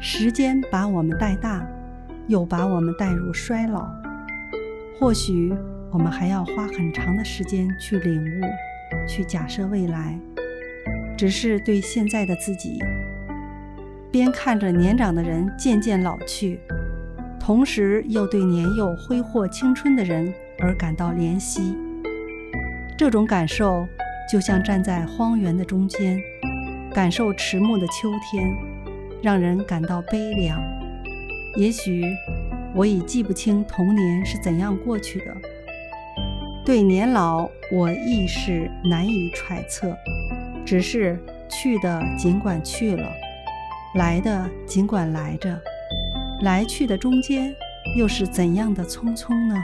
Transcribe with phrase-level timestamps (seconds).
[0.00, 1.66] 时间把我们带大，
[2.28, 3.88] 又把我们带入衰老。
[4.98, 5.52] 或许
[5.90, 10.16] 我们还要花很长的时间去领悟，去假设未来。
[11.16, 12.78] 只是对现在的自己，
[14.08, 16.60] 边看着年长的人渐渐老去，
[17.40, 21.76] 同时又对年幼挥霍青春的人而感到怜惜。
[22.96, 23.84] 这种感受
[24.30, 26.20] 就像站在荒原的中间，
[26.94, 28.48] 感受迟暮的秋天，
[29.22, 30.60] 让人感到悲凉。
[31.56, 32.04] 也许
[32.74, 35.34] 我已记不清童年是怎样过去的，
[36.64, 39.96] 对年老我亦是难以揣测。
[40.64, 41.18] 只是
[41.48, 43.08] 去的尽管去了，
[43.94, 45.58] 来的尽管来着，
[46.42, 47.54] 来去的中间
[47.96, 49.56] 又是怎样的匆匆呢？